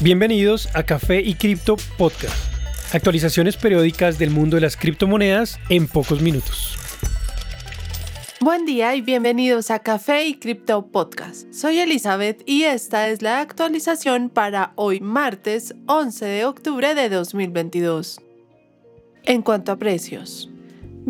Bienvenidos 0.00 0.68
a 0.76 0.84
Café 0.84 1.22
y 1.22 1.34
Cripto 1.34 1.76
Podcast. 1.96 2.54
Actualizaciones 2.94 3.56
periódicas 3.56 4.16
del 4.16 4.30
mundo 4.30 4.54
de 4.54 4.60
las 4.60 4.76
criptomonedas 4.76 5.58
en 5.70 5.88
pocos 5.88 6.22
minutos. 6.22 6.78
Buen 8.38 8.64
día 8.64 8.94
y 8.94 9.00
bienvenidos 9.00 9.72
a 9.72 9.80
Café 9.80 10.24
y 10.26 10.34
Cripto 10.34 10.86
Podcast. 10.86 11.52
Soy 11.52 11.80
Elizabeth 11.80 12.44
y 12.46 12.62
esta 12.62 13.08
es 13.08 13.22
la 13.22 13.40
actualización 13.40 14.30
para 14.30 14.72
hoy 14.76 15.00
martes 15.00 15.74
11 15.86 16.24
de 16.26 16.44
octubre 16.44 16.94
de 16.94 17.08
2022. 17.08 18.20
En 19.24 19.42
cuanto 19.42 19.72
a 19.72 19.76
precios. 19.78 20.48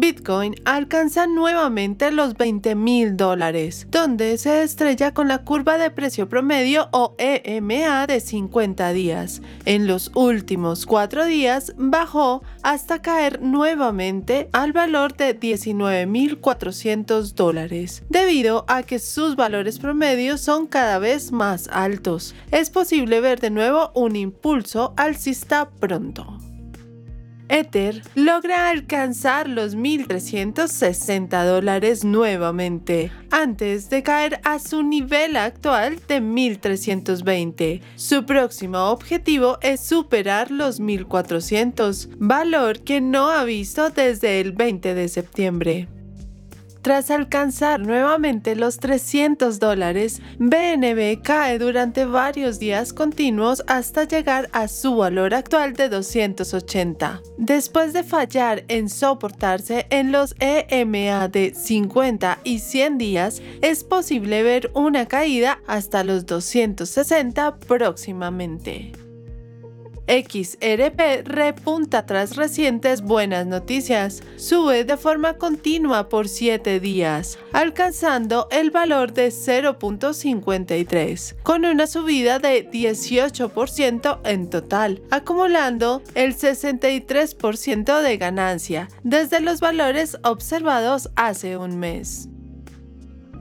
Bitcoin 0.01 0.55
alcanza 0.65 1.27
nuevamente 1.27 2.13
los 2.13 2.35
20 2.35 2.77
mil 2.77 3.17
dólares, 3.17 3.89
donde 3.91 4.39
se 4.39 4.63
estrella 4.63 5.13
con 5.13 5.27
la 5.27 5.39
curva 5.39 5.77
de 5.77 5.91
precio 5.91 6.29
promedio 6.29 6.89
o 6.93 7.17
EMA 7.19 8.07
de 8.07 8.21
50 8.21 8.93
días. 8.93 9.43
En 9.65 9.89
los 9.89 10.13
últimos 10.15 10.87
cuatro 10.87 11.25
días 11.25 11.75
bajó 11.77 12.45
hasta 12.63 13.03
caer 13.03 13.43
nuevamente 13.43 14.49
al 14.53 14.73
valor 14.73 15.17
de 15.17 15.37
19.400 15.37 17.35
dólares, 17.35 18.05
debido 18.09 18.67
a 18.69 18.85
que 18.85 19.01
sus 19.01 19.35
valores 19.35 19.81
promedios 19.81 20.41
son 20.41 20.69
cada 20.69 21.01
vez 21.01 21.33
más 21.33 21.67
altos. 21.73 22.37
Es 22.53 22.71
posible 22.71 23.21
ver 23.21 23.41
de 23.41 23.51
nuevo 23.51 23.91
un 23.97 24.15
impulso 24.15 24.95
alcista 24.97 25.69
pronto. 25.71 26.38
Ether 27.49 28.03
logra 28.15 28.69
alcanzar 28.69 29.49
los 29.49 29.77
1.360 29.77 31.45
dólares 31.45 32.05
nuevamente, 32.05 33.11
antes 33.31 33.91
de 33.91 34.03
caer 34.03 34.41
a 34.45 34.59
su 34.59 34.83
nivel 34.83 35.37
actual 35.37 35.99
de 36.09 36.21
1.320. 36.21 37.81
Su 37.97 38.27
próximo 38.27 38.91
objetivo 38.91 39.59
es 39.63 39.81
superar 39.81 40.51
los 40.51 40.81
1.400, 40.81 42.09
valor 42.19 42.81
que 42.81 43.01
no 43.01 43.31
ha 43.31 43.45
visto 43.45 43.91
desde 43.91 44.41
el 44.41 44.53
20 44.53 44.95
de 44.95 45.09
septiembre. 45.09 45.89
Tras 46.83 47.11
alcanzar 47.11 47.81
nuevamente 47.81 48.55
los 48.55 48.79
300 48.79 49.59
dólares, 49.59 50.23
BNB 50.39 51.21
cae 51.23 51.59
durante 51.59 52.05
varios 52.05 52.59
días 52.59 52.93
continuos 52.93 53.65
hasta 53.67 54.05
llegar 54.05 54.49
a 54.53 54.69
su 54.69 54.97
valor 54.97 55.35
actual 55.35 55.75
de 55.75 55.89
280. 55.89 57.21
Después 57.37 57.93
de 57.93 58.05
fallar 58.05 58.65
en 58.69 58.89
soportarse 58.89 59.87
en 59.91 60.13
los 60.13 60.35
EMA 60.39 61.29
de 61.29 61.53
50 61.55 62.39
y 62.45 62.61
100 62.61 62.99
días, 62.99 63.43
es 63.61 63.83
posible 63.85 64.43
ver 64.43 64.71
una 64.75 65.07
caída 65.07 65.61
hasta 65.67 66.05
los 66.05 66.27
260 66.27 67.57
próximamente. 67.57 69.08
XRP 70.09 71.25
repunta 71.25 72.07
tras 72.07 72.37
recientes 72.37 73.03
buenas 73.03 73.47
noticias. 73.47 74.23
Sube 74.37 74.85
de 74.85 74.97
forma 74.97 75.35
continua 75.35 76.09
por 76.09 76.29
7 76.29 76.81
días, 76.81 77.39
alcanzando 77.53 78.49
el 78.51 78.71
valor 78.71 79.13
de 79.13 79.29
0.53, 79.29 81.37
con 81.43 81.67
una 81.67 81.87
subida 81.87 82.39
de 82.39 82.71
18% 82.71 84.21
en 84.25 84.51
total, 84.51 85.03
acumulando 85.11 86.03
el 86.15 86.35
63% 86.35 88.01
de 88.01 88.17
ganancia 88.17 88.89
desde 89.03 89.41
los 89.41 89.61
valores 89.61 90.17
observados 90.23 91.11
hace 91.17 91.57
un 91.57 91.79
mes. 91.79 92.29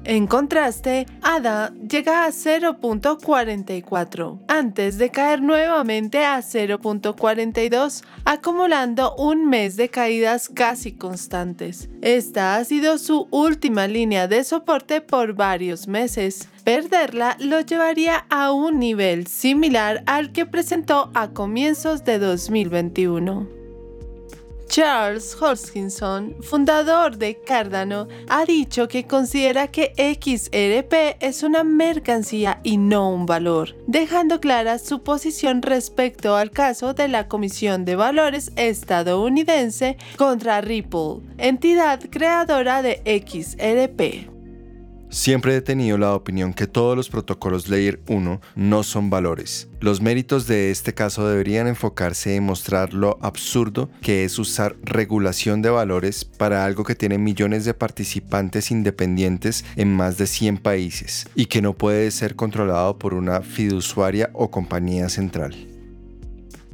En 0.09 0.25
contraste, 0.25 1.05
ADA 1.21 1.73
llega 1.85 2.23
a 2.23 2.29
0.44, 2.29 4.39
antes 4.47 4.97
de 4.97 5.09
caer 5.09 5.41
nuevamente 5.41 6.23
a 6.23 6.37
0.42, 6.37 8.05
acumulando 8.23 9.13
un 9.17 9.49
mes 9.49 9.75
de 9.75 9.89
caídas 9.89 10.47
casi 10.47 10.93
constantes. 10.93 11.89
Esta 12.01 12.55
ha 12.55 12.63
sido 12.63 12.99
su 12.99 13.27
última 13.31 13.85
línea 13.87 14.29
de 14.29 14.45
soporte 14.45 15.01
por 15.01 15.33
varios 15.33 15.89
meses. 15.89 16.47
Perderla 16.63 17.35
lo 17.41 17.59
llevaría 17.59 18.25
a 18.29 18.53
un 18.53 18.79
nivel 18.79 19.27
similar 19.27 20.03
al 20.05 20.31
que 20.31 20.45
presentó 20.45 21.11
a 21.15 21.31
comienzos 21.31 22.05
de 22.05 22.17
2021. 22.17 23.56
Charles 24.67 25.35
Hoskinson, 25.41 26.35
fundador 26.41 27.17
de 27.17 27.39
Cardano, 27.41 28.07
ha 28.27 28.45
dicho 28.45 28.87
que 28.87 29.07
considera 29.07 29.69
que 29.69 29.93
XRP 29.97 31.17
es 31.19 31.43
una 31.43 31.63
mercancía 31.63 32.59
y 32.63 32.77
no 32.77 33.09
un 33.09 33.25
valor, 33.25 33.75
dejando 33.87 34.39
clara 34.39 34.77
su 34.77 35.03
posición 35.03 35.61
respecto 35.61 36.35
al 36.35 36.51
caso 36.51 36.93
de 36.93 37.07
la 37.07 37.27
Comisión 37.27 37.85
de 37.85 37.95
Valores 37.95 38.51
estadounidense 38.55 39.97
contra 40.17 40.61
Ripple, 40.61 41.21
entidad 41.37 42.01
creadora 42.09 42.81
de 42.81 43.01
XRP. 43.05 44.36
Siempre 45.09 45.55
he 45.55 45.61
tenido 45.61 45.97
la 45.97 46.13
opinión 46.13 46.53
que 46.53 46.67
todos 46.67 46.97
los 46.97 47.09
protocolos 47.09 47.69
Layer 47.69 48.01
1 48.07 48.41
no 48.55 48.83
son 48.83 49.09
valores. 49.09 49.69
Los 49.79 50.01
méritos 50.01 50.47
de 50.47 50.69
este 50.69 50.93
caso 50.93 51.27
deberían 51.27 51.67
enfocarse 51.67 52.35
en 52.35 52.43
mostrar 52.43 52.93
lo 52.93 53.17
absurdo 53.21 53.89
que 54.01 54.25
es 54.25 54.37
usar 54.37 54.75
regulación 54.83 55.61
de 55.61 55.69
valores 55.69 56.25
para 56.25 56.65
algo 56.65 56.83
que 56.83 56.95
tiene 56.95 57.17
millones 57.17 57.63
de 57.63 57.73
participantes 57.73 58.69
independientes 58.69 59.63
en 59.77 59.95
más 59.95 60.17
de 60.17 60.27
100 60.27 60.57
países 60.57 61.27
y 61.35 61.45
que 61.45 61.61
no 61.61 61.73
puede 61.73 62.11
ser 62.11 62.35
controlado 62.35 62.97
por 62.97 63.13
una 63.13 63.41
fiduciaria 63.41 64.29
o 64.33 64.51
compañía 64.51 65.07
central. 65.07 65.76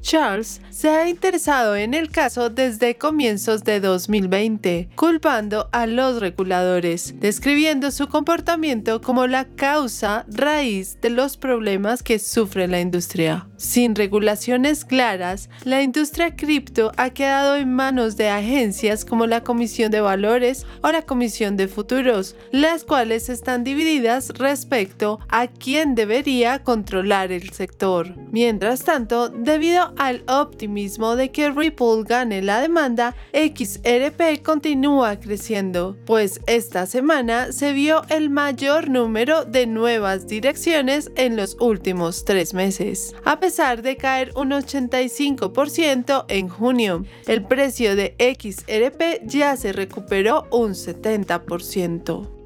Charles 0.04 0.62
se 0.70 0.90
ha 0.90 1.08
interesado 1.08 1.78
en 1.78 1.94
el 1.94 2.12
caso 2.12 2.50
desde 2.50 2.98
comienzos 2.98 3.64
de 3.64 3.80
2020, 3.80 4.90
culpando 4.96 5.70
a 5.72 5.88
los 5.88 6.20
reguladores, 6.20 7.16
describiendo 7.20 7.90
su 7.90 8.10
comportamiento 8.10 9.02
como 9.02 9.28
la 9.28 9.46
causa 9.46 10.26
raíz 10.28 11.00
de 11.02 11.10
los 11.10 11.38
problemas 11.38 12.04
que 12.04 12.20
sufre 12.20 12.68
la 12.68 12.82
industria. 12.82 13.48
Sin 13.56 13.96
regulaciones 13.96 14.84
claras, 14.84 15.50
la 15.64 15.82
industria 15.82 16.36
cripto 16.36 16.92
ha 16.98 17.12
quedado 17.12 17.56
en 17.56 17.74
manos 17.74 18.18
de 18.18 18.28
agencias 18.28 19.06
como 19.06 19.26
la 19.26 19.42
Comisión 19.42 19.90
de 19.90 20.02
Valores 20.02 20.66
o 20.82 20.92
la 20.92 21.04
Comisión 21.04 21.56
de 21.56 21.70
Futuros, 21.70 22.36
las 22.52 22.84
cuales 22.84 23.30
están 23.30 23.64
divididas 23.64 24.32
respecto 24.36 25.20
a 25.30 25.48
quién 25.48 25.96
debería 25.96 26.62
controlar 26.62 27.32
el 27.32 27.52
sector. 27.52 28.14
Mientras 28.32 28.84
tanto, 28.84 29.30
debido 29.30 29.93
al 29.98 30.24
optimismo 30.28 31.16
de 31.16 31.32
que 31.32 31.50
Ripple 31.50 32.04
gane 32.06 32.42
la 32.42 32.62
demanda, 32.62 33.16
XRP 33.34 34.42
continúa 34.44 35.20
creciendo, 35.20 35.98
pues 36.06 36.42
esta 36.48 36.86
semana 36.86 37.52
se 37.52 37.74
vio 37.74 38.04
el 38.10 38.30
mayor 38.30 38.90
número 38.90 39.46
de 39.46 39.68
nuevas 39.68 40.28
direcciones 40.28 41.12
en 41.16 41.36
los 41.36 41.58
últimos 41.60 42.26
tres 42.26 42.54
meses, 42.54 43.16
a 43.26 43.40
pesar 43.40 43.82
de 43.82 43.98
caer 43.98 44.32
un 44.36 44.52
85% 44.52 46.26
en 46.28 46.50
junio. 46.50 47.06
El 47.28 47.44
precio 47.46 47.96
de 47.96 48.16
XRP 48.20 49.26
ya 49.26 49.56
se 49.56 49.74
recuperó 49.74 50.48
un 50.52 50.72
70%. 50.72 52.43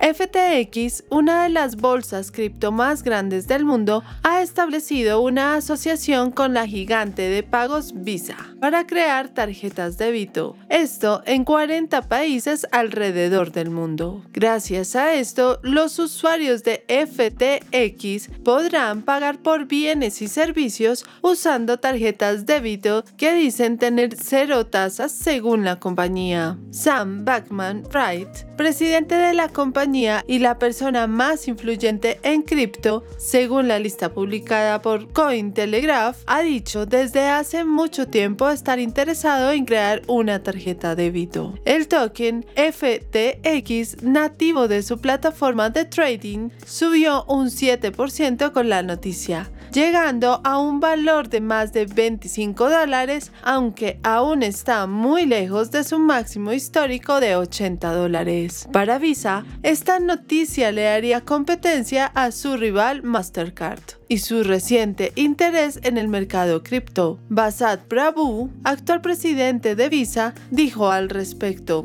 FTX, 0.00 1.04
una 1.10 1.44
de 1.44 1.48
las 1.50 1.76
bolsas 1.76 2.30
cripto 2.30 2.72
más 2.72 3.02
grandes 3.02 3.46
del 3.46 3.64
mundo, 3.64 4.02
ha 4.22 4.42
establecido 4.42 5.20
una 5.20 5.56
asociación 5.56 6.30
con 6.30 6.54
la 6.54 6.66
gigante 6.66 7.22
de 7.22 7.42
pagos 7.42 7.92
Visa 7.94 8.36
para 8.60 8.86
crear 8.86 9.28
tarjetas 9.28 9.98
débito, 9.98 10.56
esto 10.68 11.22
en 11.26 11.44
40 11.44 12.02
países 12.02 12.66
alrededor 12.72 13.52
del 13.52 13.70
mundo. 13.70 14.22
Gracias 14.32 14.96
a 14.96 15.14
esto, 15.14 15.60
los 15.62 15.98
usuarios 15.98 16.62
de 16.64 16.84
FTX 16.88 18.28
podrán 18.42 19.02
pagar 19.02 19.38
por 19.38 19.66
bienes 19.66 20.22
y 20.22 20.28
servicios 20.28 21.04
usando 21.22 21.78
tarjetas 21.78 22.46
débito 22.46 23.04
que 23.16 23.34
dicen 23.34 23.78
tener 23.78 24.16
cero 24.16 24.66
tasas 24.66 25.12
según 25.12 25.64
la 25.64 25.78
compañía. 25.78 26.56
Sam 26.70 27.24
Backman 27.24 27.84
Wright, 27.92 28.28
presidente 28.56 29.16
de 29.16 29.34
la 29.34 29.48
compañía, 29.48 30.24
y 30.26 30.38
la 30.38 30.58
persona 30.58 31.06
más 31.06 31.48
influyente 31.48 32.18
en 32.22 32.42
cripto, 32.42 33.04
según 33.18 33.68
la 33.68 33.78
lista 33.78 34.12
publicada 34.12 34.80
por 34.82 35.12
Cointelegraph, 35.12 36.22
ha 36.26 36.42
dicho 36.42 36.86
desde 36.86 37.28
hace 37.28 37.64
mucho 37.64 38.08
tiempo 38.08 38.50
estar 38.50 38.78
interesado 38.78 39.52
en 39.52 39.64
crear 39.64 40.02
una 40.06 40.42
tarjeta 40.42 40.94
débito. 40.94 41.54
El 41.64 41.88
token 41.88 42.46
FTX, 42.56 44.02
nativo 44.02 44.68
de 44.68 44.82
su 44.82 44.98
plataforma 44.98 45.70
de 45.70 45.84
trading, 45.84 46.50
subió 46.66 47.24
un 47.24 47.48
7% 47.48 48.52
con 48.52 48.68
la 48.68 48.82
noticia 48.82 49.50
llegando 49.74 50.40
a 50.44 50.58
un 50.58 50.78
valor 50.78 51.28
de 51.28 51.40
más 51.40 51.72
de 51.72 51.86
25 51.86 52.70
dólares, 52.70 53.32
aunque 53.42 53.98
aún 54.04 54.42
está 54.44 54.86
muy 54.86 55.26
lejos 55.26 55.72
de 55.72 55.82
su 55.82 55.98
máximo 55.98 56.52
histórico 56.52 57.18
de 57.18 57.34
80 57.34 57.92
dólares. 57.92 58.68
Para 58.72 58.98
Visa, 58.98 59.44
esta 59.62 59.98
noticia 59.98 60.70
le 60.70 60.88
haría 60.88 61.22
competencia 61.22 62.06
a 62.06 62.30
su 62.30 62.56
rival 62.56 63.02
Mastercard 63.02 63.82
y 64.08 64.18
su 64.18 64.44
reciente 64.44 65.12
interés 65.16 65.80
en 65.82 65.98
el 65.98 66.06
mercado 66.06 66.62
cripto. 66.62 67.18
Basat 67.28 67.80
Prabhu, 67.80 68.50
actual 68.62 69.00
presidente 69.00 69.74
de 69.74 69.88
Visa, 69.88 70.34
dijo 70.52 70.90
al 70.90 71.08
respecto. 71.08 71.84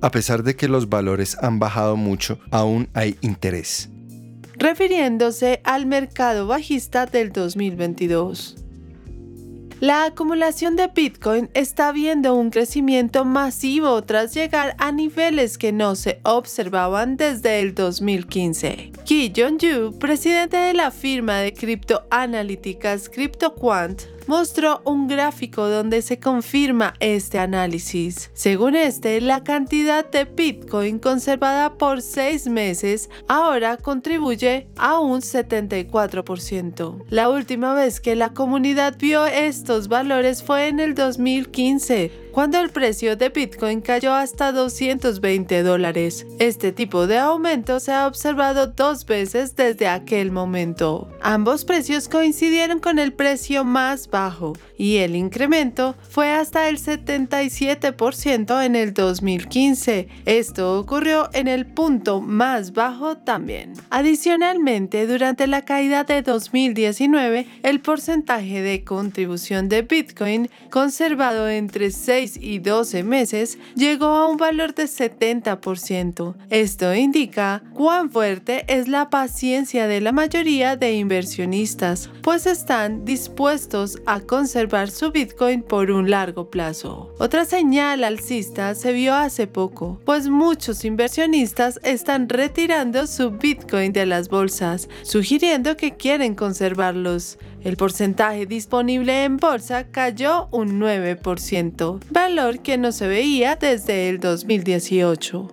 A 0.00 0.10
pesar 0.10 0.42
de 0.42 0.56
que 0.56 0.66
los 0.66 0.88
valores 0.88 1.36
han 1.40 1.60
bajado 1.60 1.96
mucho, 1.96 2.40
aún 2.50 2.88
hay 2.92 3.16
interés. 3.20 3.88
Refiriéndose 4.62 5.60
al 5.64 5.86
mercado 5.86 6.46
bajista 6.46 7.04
del 7.06 7.32
2022. 7.32 8.54
La 9.80 10.04
acumulación 10.04 10.76
de 10.76 10.86
Bitcoin 10.86 11.50
está 11.52 11.90
viendo 11.90 12.36
un 12.36 12.50
crecimiento 12.50 13.24
masivo 13.24 14.00
tras 14.02 14.32
llegar 14.34 14.76
a 14.78 14.92
niveles 14.92 15.58
que 15.58 15.72
no 15.72 15.96
se 15.96 16.20
observaban 16.22 17.16
desde 17.16 17.58
el 17.58 17.74
2015. 17.74 18.92
Ki 19.04 19.32
Jong-ju, 19.34 19.98
presidente 19.98 20.58
de 20.58 20.74
la 20.74 20.92
firma 20.92 21.38
de 21.38 21.52
criptoanalíticas 21.54 23.08
CryptoQuant, 23.08 24.02
mostró 24.28 24.82
un 24.84 25.08
gráfico 25.08 25.68
donde 25.68 26.02
se 26.02 26.18
confirma 26.18 26.94
este 27.00 27.38
análisis. 27.38 28.30
Según 28.34 28.76
este, 28.76 29.20
la 29.20 29.44
cantidad 29.44 30.08
de 30.08 30.24
Bitcoin 30.24 30.98
conservada 30.98 31.74
por 31.74 32.02
seis 32.02 32.46
meses 32.46 33.10
ahora 33.28 33.76
contribuye 33.76 34.68
a 34.76 34.98
un 34.98 35.20
74%. 35.20 37.04
La 37.08 37.28
última 37.30 37.74
vez 37.74 38.00
que 38.00 38.16
la 38.16 38.32
comunidad 38.32 38.96
vio 38.98 39.26
estos 39.26 39.88
valores 39.88 40.42
fue 40.42 40.68
en 40.68 40.80
el 40.80 40.94
2015, 40.94 42.21
cuando 42.32 42.58
el 42.58 42.70
precio 42.70 43.16
de 43.16 43.28
Bitcoin 43.28 43.80
cayó 43.80 44.14
hasta 44.14 44.52
220 44.52 45.62
dólares. 45.62 46.26
Este 46.38 46.72
tipo 46.72 47.06
de 47.06 47.18
aumento 47.18 47.78
se 47.78 47.92
ha 47.92 48.06
observado 48.06 48.68
dos 48.68 49.04
veces 49.04 49.54
desde 49.54 49.86
aquel 49.86 50.32
momento. 50.32 51.08
Ambos 51.20 51.64
precios 51.64 52.08
coincidieron 52.08 52.80
con 52.80 52.98
el 52.98 53.12
precio 53.12 53.64
más 53.64 54.08
bajo 54.08 54.54
y 54.76 54.96
el 54.96 55.14
incremento 55.14 55.94
fue 56.08 56.30
hasta 56.30 56.68
el 56.68 56.78
77% 56.78 58.64
en 58.64 58.76
el 58.76 58.94
2015. 58.94 60.08
Esto 60.24 60.78
ocurrió 60.78 61.28
en 61.34 61.48
el 61.48 61.66
punto 61.66 62.20
más 62.20 62.72
bajo 62.72 63.16
también. 63.18 63.74
Adicionalmente, 63.90 65.06
durante 65.06 65.46
la 65.46 65.64
caída 65.64 66.04
de 66.04 66.22
2019, 66.22 67.46
el 67.62 67.80
porcentaje 67.80 68.62
de 68.62 68.82
contribución 68.82 69.68
de 69.68 69.82
Bitcoin 69.82 70.50
conservado 70.70 71.48
entre 71.48 71.90
6 72.22 72.38
y 72.40 72.58
12 72.60 73.02
meses 73.02 73.58
llegó 73.74 74.06
a 74.06 74.28
un 74.28 74.36
valor 74.36 74.74
de 74.74 74.84
70%. 74.84 76.34
Esto 76.50 76.94
indica 76.94 77.62
cuán 77.74 78.10
fuerte 78.10 78.64
es 78.68 78.88
la 78.88 79.10
paciencia 79.10 79.86
de 79.86 80.00
la 80.00 80.12
mayoría 80.12 80.76
de 80.76 80.92
inversionistas, 80.94 82.10
pues 82.22 82.46
están 82.46 83.04
dispuestos 83.04 83.98
a 84.06 84.20
conservar 84.20 84.90
su 84.90 85.10
Bitcoin 85.10 85.62
por 85.62 85.90
un 85.90 86.10
largo 86.10 86.48
plazo. 86.50 87.12
Otra 87.18 87.44
señal 87.44 88.04
alcista 88.04 88.74
se 88.74 88.92
vio 88.92 89.14
hace 89.14 89.46
poco, 89.46 90.00
pues 90.04 90.28
muchos 90.28 90.84
inversionistas 90.84 91.80
están 91.82 92.28
retirando 92.28 93.06
su 93.06 93.32
Bitcoin 93.32 93.92
de 93.92 94.06
las 94.06 94.28
bolsas, 94.28 94.88
sugiriendo 95.02 95.76
que 95.76 95.96
quieren 95.96 96.34
conservarlos. 96.34 97.38
El 97.64 97.76
porcentaje 97.76 98.44
disponible 98.46 99.22
en 99.22 99.36
bolsa 99.36 99.84
cayó 99.84 100.48
un 100.50 100.80
9%, 100.80 102.00
valor 102.10 102.58
que 102.58 102.76
no 102.76 102.90
se 102.90 103.06
veía 103.06 103.54
desde 103.54 104.08
el 104.08 104.18
2018. 104.18 105.48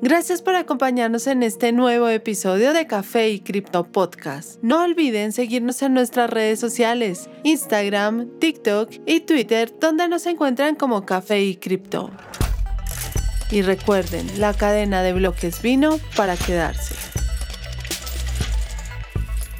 Gracias 0.00 0.42
por 0.42 0.56
acompañarnos 0.56 1.28
en 1.28 1.44
este 1.44 1.70
nuevo 1.70 2.08
episodio 2.08 2.72
de 2.72 2.88
Café 2.88 3.30
y 3.30 3.38
Cripto 3.38 3.84
Podcast. 3.84 4.58
No 4.60 4.82
olviden 4.82 5.30
seguirnos 5.30 5.80
en 5.82 5.94
nuestras 5.94 6.28
redes 6.28 6.58
sociales, 6.58 7.30
Instagram, 7.44 8.40
TikTok 8.40 8.90
y 9.06 9.20
Twitter, 9.20 9.72
donde 9.78 10.08
nos 10.08 10.26
encuentran 10.26 10.74
como 10.74 11.06
Café 11.06 11.44
y 11.44 11.54
Cripto. 11.54 12.10
Y 13.52 13.62
recuerden, 13.62 14.26
la 14.40 14.52
cadena 14.52 15.04
de 15.04 15.12
bloques 15.12 15.62
vino 15.62 16.00
para 16.16 16.36
quedarse. 16.36 17.11